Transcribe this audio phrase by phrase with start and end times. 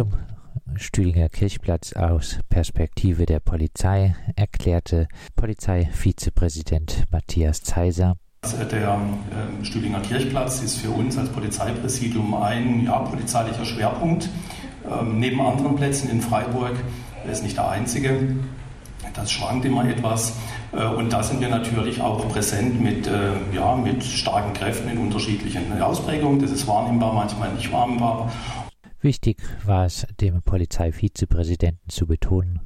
[0.00, 0.12] Zum
[0.76, 8.16] Stühlinger Kirchplatz aus Perspektive der Polizei erklärte Polizeivizepräsident Matthias Zeiser.
[8.72, 14.30] Der äh, Stühlinger Kirchplatz ist für uns als Polizeipräsidium ein ja, polizeilicher Schwerpunkt.
[14.90, 16.76] Ähm, neben anderen Plätzen in Freiburg
[17.26, 18.36] er ist nicht der einzige.
[19.14, 20.32] Das schwankt immer etwas.
[20.72, 24.96] Äh, und da sind wir natürlich auch präsent mit, äh, ja, mit starken Kräften in
[24.96, 26.40] unterschiedlichen Ausprägungen.
[26.40, 28.30] Das ist wahrnehmbar, manchmal nicht wahrnehmbar.
[29.02, 32.60] Wichtig war es, dem Polizeivizepräsidenten zu betonen.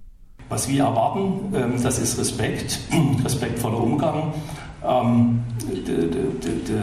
[0.49, 2.79] Was wir erwarten, ähm, das ist Respekt,
[3.25, 4.35] respektvoller Umgang
[4.85, 5.43] ähm,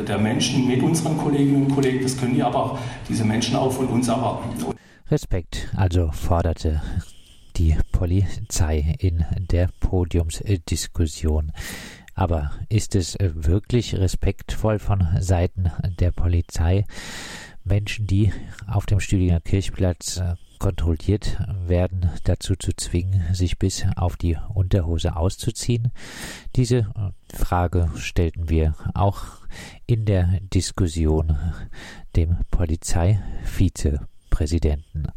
[0.08, 2.02] der Menschen mit unseren Kolleginnen und Kollegen.
[2.02, 4.50] Das können die aber diese Menschen auch von uns erwarten.
[5.10, 6.82] Respekt also forderte
[7.58, 11.52] die Polizei in der Podiumsdiskussion.
[12.14, 16.86] Aber ist es wirklich respektvoll von Seiten der Polizei,
[17.64, 18.34] Menschen, die
[18.68, 25.16] auf dem Stüdinger Kirchplatz äh, kontrolliert werden, dazu zu zwingen, sich bis auf die Unterhose
[25.16, 25.92] auszuziehen?
[26.56, 29.24] Diese äh, Frage stellten wir auch
[29.86, 31.38] in der Diskussion
[32.16, 35.08] dem Polizeivizepräsidenten.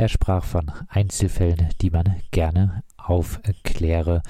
[0.00, 4.22] Er sprach von Einzelfällen, die man gerne aufkläre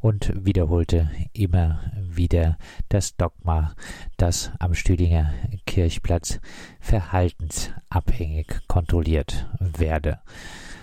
[0.00, 2.56] und wiederholte immer wieder
[2.88, 3.74] das Dogma,
[4.16, 5.30] dass am Stüdinger
[5.66, 6.40] Kirchplatz
[6.80, 10.18] verhaltensabhängig kontrolliert werde.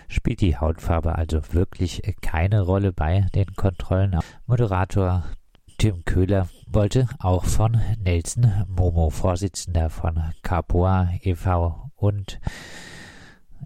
[0.10, 4.20] Spielt die Hautfarbe also wirklich keine Rolle bei den Kontrollen?
[4.46, 5.24] Moderator
[5.80, 11.90] Tim Köhler wollte auch von Nelson Momo, Vorsitzender von Capua e.V.
[11.96, 12.40] und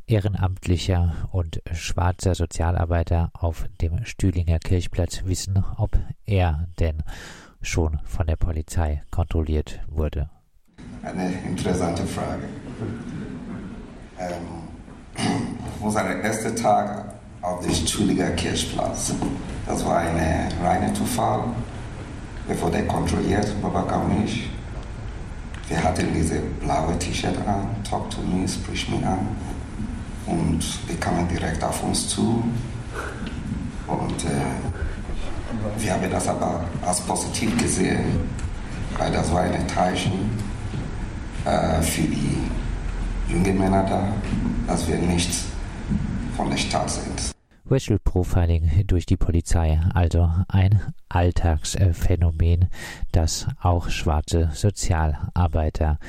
[0.10, 7.04] ehrenamtlicher und schwarzer Sozialarbeiter auf dem Stühlinger Kirchplatz wissen, ob er denn
[7.62, 10.30] schon von der Polizei kontrolliert wurde.
[11.04, 12.44] Eine interessante Frage.
[14.20, 14.38] Ähm,
[15.80, 19.14] unser erster Tag auf dem Stühlinger Kirchplatz.
[19.66, 21.44] Das war eine reine Zufall.
[22.48, 24.50] Bevor der kontrolliert, Babak und ich.
[25.68, 29.28] Wir hatten diese blaue T-Shirt an, Talk to me, sprich mich an
[30.30, 30.60] und
[30.90, 32.44] die kamen direkt auf uns zu.
[33.88, 38.30] Und äh, wir haben das aber als positiv gesehen,
[38.98, 40.30] weil das war ein Zeichen
[41.46, 42.38] äh, für die
[43.30, 44.08] jungen Männer da,
[44.68, 45.32] dass wir nicht
[46.36, 47.39] von der Stadt sind.
[47.72, 52.68] Racial Profiling durch die Polizei, also ein Alltagsphänomen,
[53.12, 56.00] das auch schwarze Sozialarbeiter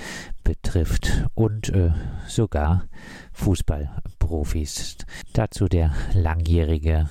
[0.43, 1.91] betrifft und äh,
[2.26, 2.84] sogar
[3.32, 4.97] Fußballprofis.
[5.34, 7.09] Dazu der langjährige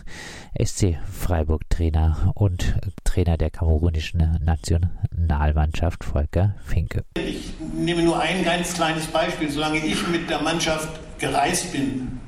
[0.61, 7.05] SC Freiburg-Trainer und Trainer der kamerunischen Nationalmannschaft Volker Finke.
[7.15, 9.51] Ich nehme nur ein ganz kleines Beispiel.
[9.51, 10.89] Solange ich mit der Mannschaft
[11.19, 12.19] gereist bin,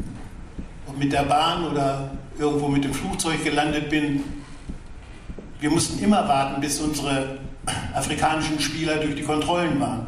[0.92, 4.24] ob mit der Bahn oder irgendwo mit dem Flugzeug gelandet bin,
[5.60, 7.38] wir mussten immer warten, bis unsere
[7.94, 10.08] afrikanischen Spieler durch die Kontrollen waren.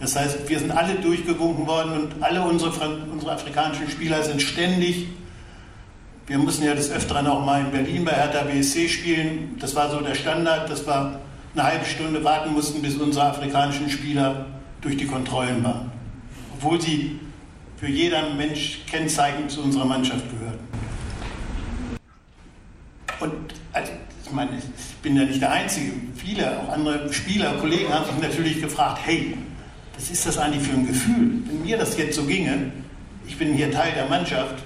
[0.00, 2.70] Das heißt, wir sind alle durchgewunken worden und alle unsere,
[3.10, 5.06] unsere afrikanischen Spieler sind ständig.
[6.26, 9.56] Wir mussten ja des Öfteren auch mal in Berlin bei Hertha BSC spielen.
[9.60, 10.68] Das war so der Standard.
[10.68, 11.20] Das war
[11.54, 14.46] eine halbe Stunde warten mussten, bis unsere afrikanischen Spieler
[14.82, 15.90] durch die Kontrollen waren.
[16.54, 17.20] Obwohl sie
[17.76, 20.66] für jeder Mensch kennzeichnend zu unserer Mannschaft gehörten.
[23.20, 23.92] Und also,
[24.24, 25.92] ich meine, ich bin ja nicht der Einzige.
[26.16, 29.36] Viele, auch andere Spieler, Kollegen haben sich natürlich gefragt, hey,
[29.94, 31.42] was ist das eigentlich für ein Gefühl?
[31.46, 32.72] Wenn mir das jetzt so ginge,
[33.26, 34.56] ich bin hier Teil der Mannschaft,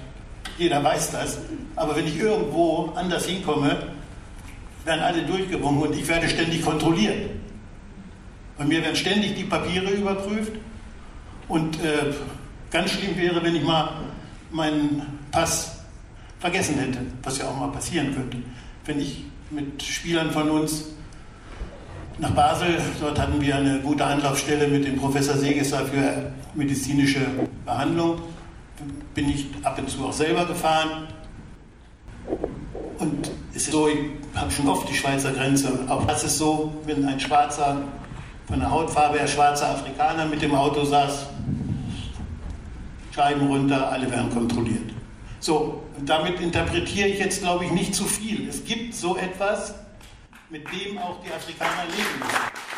[0.57, 1.39] jeder weiß das,
[1.75, 3.77] aber wenn ich irgendwo anders hinkomme,
[4.83, 7.29] werden alle durchgewunken und ich werde ständig kontrolliert.
[8.57, 10.53] Bei mir werden ständig die Papiere überprüft
[11.47, 12.13] und äh,
[12.71, 13.89] ganz schlimm wäre, wenn ich mal
[14.51, 15.79] meinen Pass
[16.39, 18.37] vergessen hätte, was ja auch mal passieren könnte.
[18.85, 20.85] Wenn ich mit Spielern von uns
[22.21, 22.77] nach Basel.
[22.99, 27.21] Dort hatten wir eine gute Anlaufstelle mit dem Professor Segesser für medizinische
[27.65, 28.21] Behandlung.
[29.13, 31.07] Bin ich ab und zu auch selber gefahren.
[32.99, 33.97] Und es ist so, ich
[34.35, 37.81] habe schon oft die Schweizer Grenze, aber das ist so, wenn ein Schwarzer,
[38.47, 41.27] von der Hautfarbe her schwarzer Afrikaner mit dem Auto saß,
[43.13, 44.93] Scheiben runter, alle werden kontrolliert.
[45.39, 48.47] So, damit interpretiere ich jetzt, glaube ich, nicht zu viel.
[48.47, 49.73] Es gibt so etwas,
[50.49, 52.70] mit dem auch die Afrikaner leben müssen.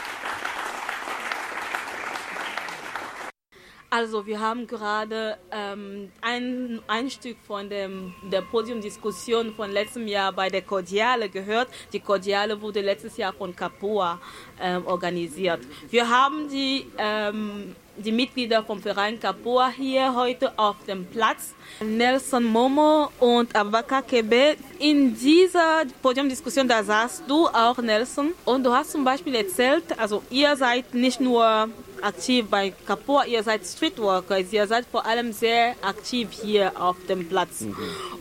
[3.96, 10.34] Also wir haben gerade ähm, ein, ein Stück von dem, der Podiumdiskussion von letztem Jahr
[10.34, 11.68] bei der Cordiale gehört.
[11.94, 14.20] Die Cordiale wurde letztes Jahr von Capua
[14.60, 15.60] ähm, organisiert.
[15.92, 21.54] Wir haben die, ähm, die Mitglieder vom Verein Capua hier heute auf dem Platz.
[21.80, 24.56] Nelson Momo und Abaka Kebe.
[24.80, 30.24] In dieser Podiumdiskussion, da saßt du auch, Nelson, und du hast zum Beispiel erzählt, also
[30.32, 31.70] ihr seid nicht nur
[32.04, 37.28] aktiv bei Kapur, ihr seid Streetworkers, ihr seid vor allem sehr aktiv hier auf dem
[37.28, 37.62] Platz.
[37.62, 37.76] Mhm.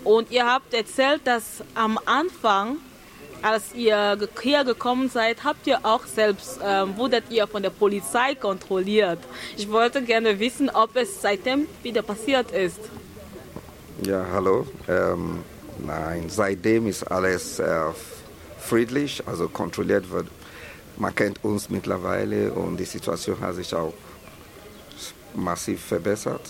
[0.05, 2.76] Und ihr habt erzählt, dass am Anfang,
[3.43, 8.34] als ihr hier gekommen seid, habt ihr auch selbst, ähm, wurdet ihr von der Polizei
[8.34, 9.19] kontrolliert.
[9.56, 12.81] Ich wollte gerne wissen, ob es seitdem wieder passiert ist.
[14.06, 14.67] Ja, hallo.
[14.88, 15.40] Ähm,
[15.85, 17.81] nein, seitdem ist alles äh,
[18.58, 20.26] friedlich, also kontrolliert wird
[21.02, 23.93] man kennt uns mittlerweile und die Situation hat sich auch
[25.34, 26.46] massiv verbessert.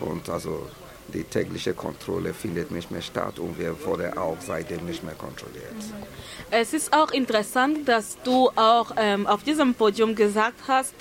[0.00, 0.66] Und also
[1.12, 5.80] die tägliche Kontrolle findet nicht mehr statt und wir wurden auch seitdem nicht mehr kontrolliert.
[6.50, 10.94] Es ist auch interessant, dass du auch ähm, auf diesem Podium gesagt hast,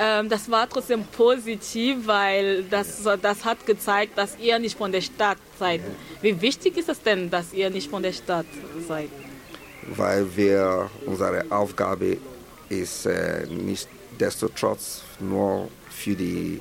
[0.00, 5.02] ähm, das war trotzdem positiv, weil das, das hat gezeigt, dass ihr nicht von der
[5.02, 5.82] Stadt seid.
[6.20, 8.46] Wie wichtig ist es denn, dass ihr nicht von der Stadt
[8.88, 9.10] seid?
[9.94, 12.18] Weil wir unsere Aufgabe
[12.70, 13.88] ist äh, nicht
[14.18, 16.60] desto trotz nur für die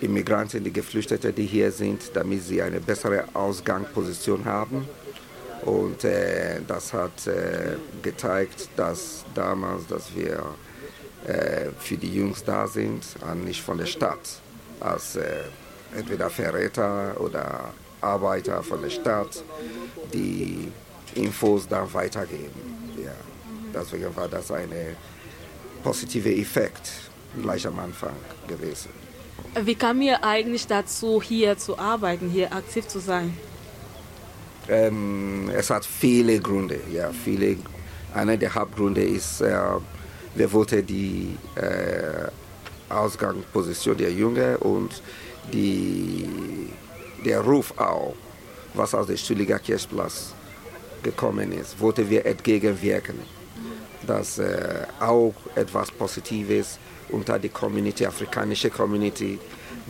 [0.00, 4.86] Immigranten, die Geflüchteten, die hier sind, damit sie eine bessere Ausgangsposition haben.
[5.64, 10.44] Und äh, das hat äh, gezeigt, dass damals, dass wir
[11.26, 14.40] äh, für die Jungs da sind, und nicht von der Stadt,
[14.80, 15.44] als äh,
[15.96, 19.42] entweder Verräter oder Arbeiter von der Stadt,
[20.12, 20.70] die
[21.14, 22.76] Infos dann weitergeben.
[23.76, 24.70] Deswegen war das ein
[25.82, 26.90] positiver Effekt
[27.42, 28.16] gleich am Anfang
[28.48, 28.90] gewesen.
[29.62, 33.36] Wie kam ihr eigentlich dazu, hier zu arbeiten, hier aktiv zu sein?
[34.68, 36.80] Ähm, es hat viele Gründe.
[36.92, 37.56] Ja, viele.
[38.14, 39.58] Einer der Hauptgründe ist, äh,
[40.34, 42.28] wir wollten die äh,
[42.88, 45.02] Ausgangsposition der Jungen und
[45.52, 46.26] die,
[47.24, 48.14] der Ruf auch,
[48.74, 50.32] was aus dem Stühliger Kirchplatz
[51.02, 53.18] gekommen ist, wollten wir entgegenwirken
[54.06, 56.78] dass äh, auch etwas Positives
[57.10, 59.38] unter die Community, afrikanische Community,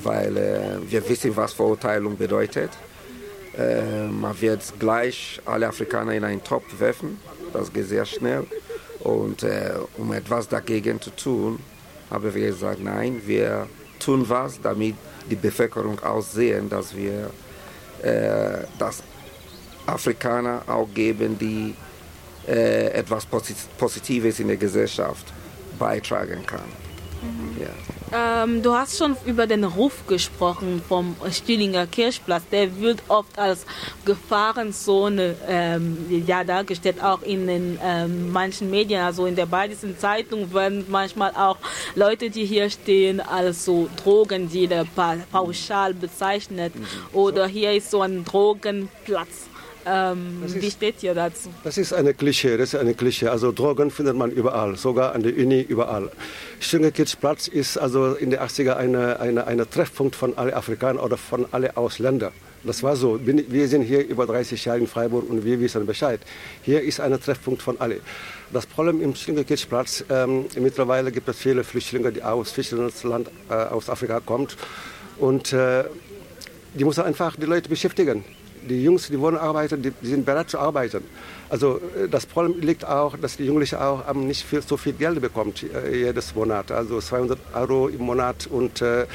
[0.02, 2.70] weil äh, wir wissen, was Verurteilung bedeutet.
[3.56, 7.18] Äh, man wird gleich alle Afrikaner in einen Topf werfen,
[7.52, 8.46] das geht sehr schnell.
[9.00, 11.58] Und äh, um etwas dagegen zu tun,
[12.10, 13.66] haben wir gesagt, nein, wir
[13.98, 14.94] tun was, damit
[15.30, 17.30] die Bevölkerung auch sehen, dass wir
[18.02, 19.02] äh, dass
[19.86, 21.74] Afrikaner auch geben, die
[22.46, 25.32] äh, etwas Positives in der Gesellschaft
[25.78, 26.60] beitragen kann.
[27.22, 27.60] Mhm.
[27.60, 27.68] Ja.
[28.12, 32.44] Ähm, du hast schon über den Ruf gesprochen vom Stilinger Kirchplatz.
[32.52, 33.66] Der wird oft als
[34.04, 39.00] Gefahrenzone ähm, ja, dargestellt, auch in den ähm, manchen Medien.
[39.02, 41.58] Also in der Bayerischen Zeitung werden manchmal auch
[41.94, 44.84] Leute, die hier stehen, als so Drogendealer
[45.32, 46.76] pauschal bezeichnet.
[46.76, 46.86] Mhm.
[47.12, 49.48] Oder hier ist so ein Drogenplatz.
[49.88, 51.48] Ähm, ist, wie steht ihr dazu?
[51.62, 53.28] Das ist eine Klischee, das ist eine Klischee.
[53.28, 56.10] Also Drogen findet man überall, sogar an der Uni, überall.
[56.58, 61.46] Schöngekirchplatz ist also in den 80er eine, eine, eine Treffpunkt von allen Afrikanern oder von
[61.52, 62.32] allen Ausländern.
[62.64, 63.20] Das war so.
[63.24, 66.18] Wir sind hier über 30 Jahre in Freiburg und wir wissen Bescheid.
[66.62, 68.00] Hier ist ein Treffpunkt von allen.
[68.52, 73.88] Das Problem im Schlingerkirchplatz, ähm, mittlerweile gibt es viele Flüchtlinge, die aus Fischland, äh, aus
[73.88, 74.48] Afrika kommen.
[75.18, 75.84] Und äh,
[76.74, 78.24] die müssen einfach die Leute beschäftigen
[78.66, 81.02] die Jungs, die wollen arbeiten, die, die, sind bereit zu arbeiten.
[81.48, 85.20] Also äh, das Problem liegt auch, dass die Jugendlichen auch nicht viel, so viel Geld
[85.20, 89.06] bekommt äh, jedes Monat, also 200 Euro im Monat und äh, äh,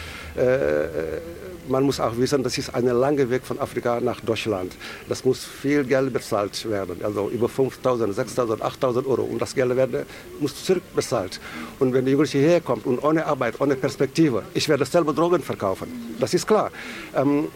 [1.67, 4.73] man muss auch wissen, das ist ein langer Weg von Afrika nach Deutschland.
[5.07, 9.23] Das muss viel Geld bezahlt werden, also über 5.000, 6.000, 8.000 Euro.
[9.23, 10.05] Und das Geld werden,
[10.39, 11.39] muss zurückbezahlt.
[11.79, 16.15] Und wenn die Jugendliche herkommt und ohne Arbeit, ohne Perspektive, ich werde selber Drogen verkaufen.
[16.19, 16.71] Das ist klar.
[17.15, 17.47] Ähm,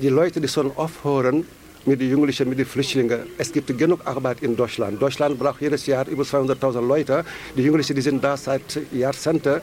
[0.00, 1.44] die Leute, die sollen aufhören,
[1.86, 3.20] mit den Jugendlichen, mit den Flüchtlingen.
[3.38, 5.00] Es gibt genug Arbeit in Deutschland.
[5.00, 7.24] Deutschland braucht jedes Jahr über 200.000 Leute.
[7.56, 9.60] Die Jugendlichen, die sind da seit Jahrzehnten.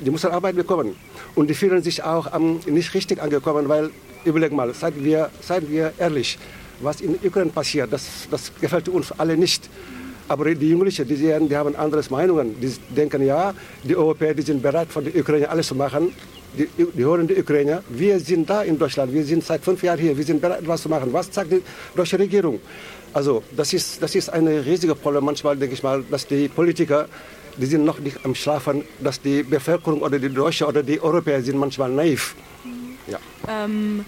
[0.00, 0.96] Die müssen Arbeit bekommen.
[1.34, 3.90] Und die fühlen sich auch um, nicht richtig angekommen, weil,
[4.24, 6.38] überleg mal, seien wir, seien wir ehrlich,
[6.80, 9.68] was in Ukraine passiert, das, das gefällt uns alle nicht.
[10.26, 12.60] Aber die Jugendlichen, die, sehen, die haben andere Meinungen.
[12.60, 13.54] Die denken, ja,
[13.84, 16.12] die Europäer die sind bereit, von der Ukraine alles zu machen
[16.56, 19.98] die, die hören die Ukrainer, wir sind da in Deutschland, wir sind seit fünf Jahren
[19.98, 21.12] hier, wir sind bereit, was zu machen.
[21.12, 21.62] Was sagt die
[21.94, 22.60] deutsche Regierung?
[23.12, 25.24] Also das ist, das ist ein riesiges Problem.
[25.24, 27.08] Manchmal denke ich mal, dass die Politiker,
[27.56, 31.42] die sind noch nicht am Schlafen, dass die Bevölkerung oder die Deutschen oder die Europäer
[31.42, 32.34] sind manchmal naiv.
[33.06, 33.18] Ja.
[33.48, 34.04] Ähm,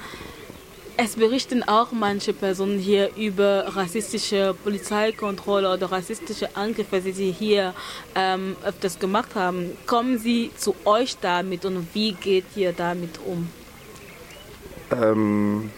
[0.97, 7.75] es berichten auch manche Personen hier über rassistische Polizeikontrolle oder rassistische Angriffe, die sie hier
[8.15, 9.77] ähm, öfters gemacht haben.
[9.87, 13.49] Kommen Sie zu euch damit und wie geht ihr damit um?
[14.91, 15.71] Ähm,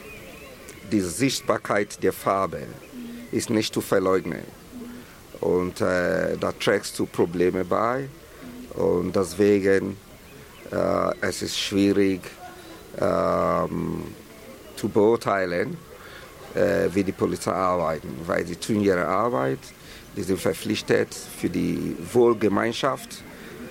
[0.90, 2.66] die Sichtbarkeit der Farbe
[3.30, 4.42] ist nicht zu verleugnen.
[5.40, 8.08] Und äh, da trägst du Probleme bei.
[8.74, 9.96] Und deswegen
[10.70, 12.20] äh, es ist schwierig
[13.00, 14.04] ähm,
[14.76, 15.76] zu beurteilen,
[16.54, 19.58] äh, wie die Polizei arbeiten, weil sie tun ihre Arbeit,
[20.16, 23.22] die sind verpflichtet für die Wohlgemeinschaft,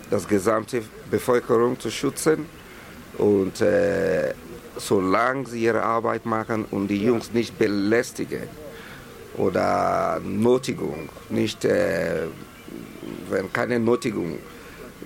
[0.09, 2.45] das gesamte Bevölkerung zu schützen
[3.17, 4.33] und äh,
[4.77, 8.49] solange sie ihre Arbeit machen und die Jungs nicht belästigen
[9.37, 12.27] oder Notigung, nicht, äh,
[13.29, 14.39] wenn keine Notigung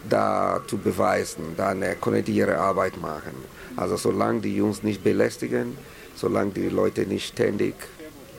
[0.09, 3.35] da zu beweisen, dann äh, können die ihre Arbeit machen.
[3.75, 5.77] Also solange die Jungs nicht belästigen,
[6.15, 7.75] solange die Leute nicht ständig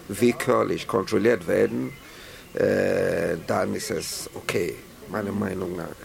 [0.09, 1.93] willkürlich kontrolliert werden,
[2.55, 4.75] äh, dann ist es okay,
[5.11, 5.97] meiner Meinung nach,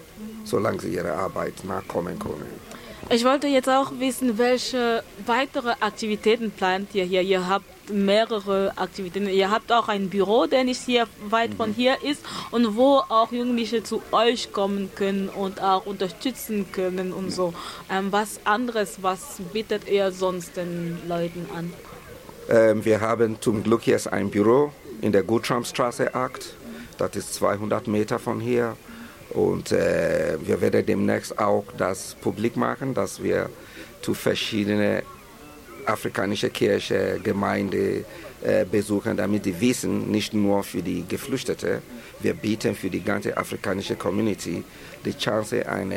[0.43, 2.59] solange sie ihrer Arbeit nachkommen können.
[3.13, 7.21] Ich wollte jetzt auch wissen, welche weitere Aktivitäten plant ihr hier?
[7.21, 9.29] Ihr habt mehrere Aktivitäten.
[9.29, 13.31] Ihr habt auch ein Büro, der nicht hier weit von hier ist und wo auch
[13.31, 17.53] Jugendliche zu euch kommen können und auch unterstützen können und so.
[17.87, 21.71] Ähm, was anderes, was bietet ihr sonst den Leuten an?
[22.49, 26.55] Ähm, wir haben zum Glück jetzt ein Büro in der Gutramstraße 8.
[26.97, 28.75] Das ist 200 Meter von hier.
[29.33, 33.49] Und äh, wir werden demnächst auch das publik machen, dass wir
[34.01, 35.01] zu verschiedenen
[35.85, 38.05] afrikanischen Kirchen, Gemeinden
[38.43, 41.81] äh, besuchen, damit die wissen, nicht nur für die Geflüchteten,
[42.19, 44.63] wir bieten für die ganze afrikanische Community
[45.03, 45.91] die Chance, ein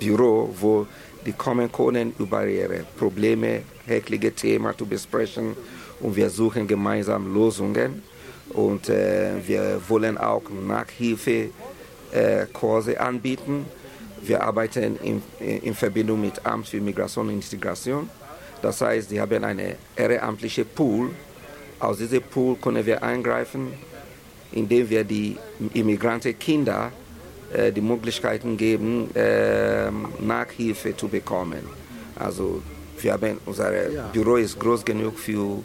[0.00, 0.86] Büro, wo
[1.24, 5.56] die kommen können, über ihre Probleme, häckliche Themen zu besprechen.
[6.00, 8.02] Und wir suchen gemeinsam Lösungen.
[8.50, 11.50] Und äh, wir wollen auch Nachhilfe
[12.52, 13.66] Kurse anbieten.
[14.22, 18.08] Wir arbeiten in, in Verbindung mit Amt für Migration und Integration.
[18.62, 21.10] Das heißt, sie haben eine ehrenamtliche Pool.
[21.78, 23.72] Aus diesem Pool können wir eingreifen,
[24.52, 25.36] indem wir die
[25.74, 26.90] Immigranten Kinder
[27.52, 29.90] äh, die Möglichkeiten geben, äh,
[30.20, 31.62] Nachhilfe zu bekommen.
[32.16, 32.62] Also
[33.00, 33.70] wir haben, unser.
[34.12, 35.62] Büro ist groß genug für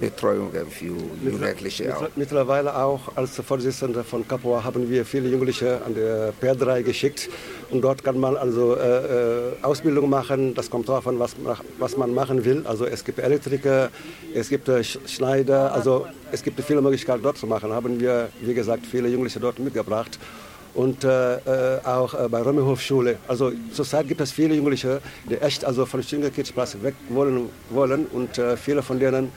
[0.00, 0.84] Betreuungen für
[1.24, 2.08] Jugendliche auch.
[2.16, 7.28] Mittlerweile auch als Vorsitzender von Capua haben wir viele Jugendliche an der PR3 geschickt
[7.70, 10.54] und dort kann man also äh, äh Ausbildung machen.
[10.54, 11.34] Das kommt darauf an, was,
[11.78, 12.62] was man machen will.
[12.66, 13.90] Also es gibt Elektriker,
[14.34, 17.72] es gibt äh, Schneider, also es gibt viele Möglichkeiten dort zu machen.
[17.72, 20.18] Haben wir, wie gesagt, viele Jugendliche dort mitgebracht
[20.76, 23.16] und äh, äh, auch äh, bei Römerhof Schule.
[23.26, 28.38] Also zurzeit gibt es viele Jugendliche, die echt also von Stüngerkirchplatz weg wollen, wollen und
[28.38, 29.32] äh, viele von denen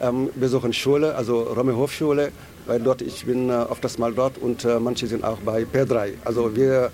[0.00, 2.32] ähm, besuchen Schule, also Römerhof Schule,
[2.66, 6.12] weil dort ich bin äh, oftmals mal dort und äh, manche sind auch bei P3.
[6.24, 6.90] Also wir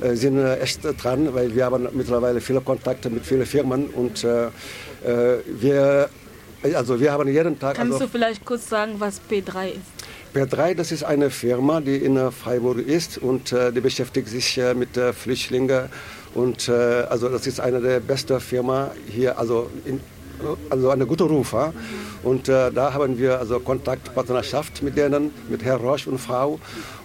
[0.00, 6.08] äh, sind echt dran, weil wir haben mittlerweile viele Kontakte mit vielen Firmen und wir
[6.76, 7.74] also wir haben jeden Tag.
[7.74, 10.01] Kannst also, du vielleicht kurz sagen, was P3 ist?
[10.34, 14.72] Per3, das ist eine Firma, die in Freiburg ist und äh, die beschäftigt sich äh,
[14.72, 15.90] mit äh, Flüchtlingen.
[16.34, 20.00] Und äh, also das ist eine der besten Firmen hier, also, in,
[20.70, 21.52] also eine gute Ruf.
[21.52, 21.74] Ja?
[22.22, 26.58] Und äh, da haben wir also Kontaktpartnerschaft mit denen, mit Herrn Roche und Frau.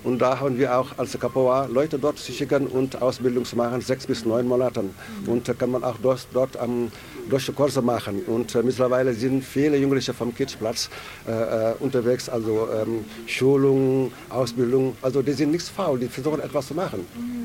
[0.05, 3.81] Und da haben wir auch als Capoa Leute dort zu schicken und Ausbildung zu machen,
[3.81, 4.85] sechs bis neun Monate.
[5.25, 6.93] Und da kann man auch dort, dort am
[7.29, 8.23] deutsche Kurse machen.
[8.25, 10.89] Und äh, mittlerweile sind viele Jugendliche vom Kirchplatz
[11.27, 14.95] äh, äh, unterwegs, also ähm, Schulung, Ausbildung.
[15.01, 17.05] Also die sind nichts faul, die versuchen etwas zu machen.
[17.15, 17.37] Mhm.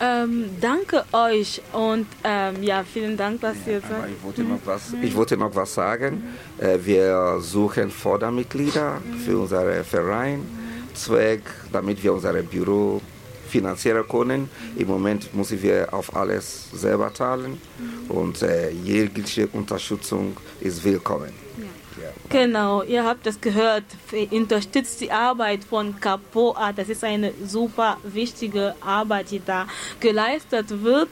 [0.00, 4.10] Ähm, danke euch und ähm, ja, vielen Dank, dass ihr seid.
[4.16, 6.24] Ich wollte, noch was, ich wollte noch was sagen.
[6.58, 10.40] Äh, wir suchen Fördermitglieder für unseren Verein.
[10.94, 13.00] Zweck, damit wir unser Büro
[13.52, 14.48] finanzieren können.
[14.76, 17.60] Im Moment müssen wir auf alles selber zahlen
[18.08, 21.32] und äh, jegliche Unterstützung ist willkommen.
[22.28, 23.84] Genau, ihr habt das gehört.
[24.30, 26.72] Unterstützt die Arbeit von Capoa.
[26.72, 29.66] Das ist eine super wichtige Arbeit, die da
[30.00, 31.10] geleistet wird.